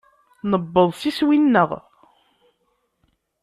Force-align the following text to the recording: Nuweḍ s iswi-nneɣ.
Nuweḍ 0.49 0.91
s 0.99 1.01
iswi-nneɣ. 1.09 1.69